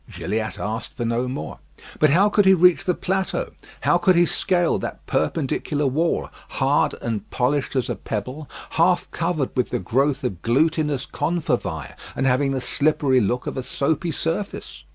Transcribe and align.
Gilliatt 0.09 0.57
asked 0.57 0.97
for 0.97 1.05
no 1.05 1.27
more. 1.27 1.59
But 1.99 2.09
how 2.09 2.27
could 2.27 2.45
he 2.47 2.55
reach 2.55 2.85
the 2.85 2.95
plateau? 2.95 3.51
How 3.81 3.99
could 3.99 4.15
he 4.15 4.25
scale 4.25 4.79
that 4.79 5.05
perpendicular 5.05 5.85
wall, 5.85 6.29
hard 6.49 6.95
and 7.03 7.29
polished 7.29 7.75
as 7.75 7.87
a 7.87 7.93
pebble, 7.95 8.49
half 8.71 9.07
covered 9.11 9.55
with 9.55 9.69
the 9.69 9.77
growth 9.77 10.23
of 10.23 10.41
glutinous 10.41 11.05
confervæ, 11.05 11.95
and 12.15 12.25
having 12.25 12.51
the 12.51 12.59
slippery 12.61 13.19
look 13.19 13.45
of 13.45 13.57
a 13.57 13.61
soapy 13.61 14.09
surface? 14.09 14.85